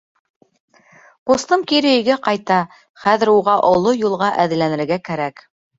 Ҡустым 1.31 1.65
кире 1.73 1.91
өйгә 1.99 2.17
ҡайта, 2.29 2.59
хәҙер 3.05 3.35
уға 3.39 3.57
оло 3.73 3.97
юлға 4.03 4.35
әҙерләнергә 4.47 5.03
кәрәк. 5.11 5.51